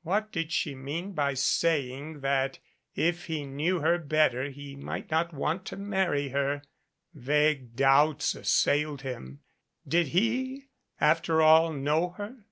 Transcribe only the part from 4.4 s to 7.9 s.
he might not want to marry her? Vague